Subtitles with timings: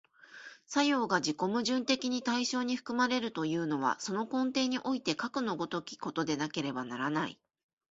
[0.65, 7.39] 作用が自己矛盾的に対象に含まれるというのは、その根底においてかくの如きことでなければならない。